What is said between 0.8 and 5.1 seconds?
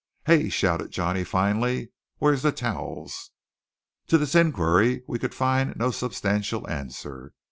Johnny finally, "where's the towels?" To this inquiry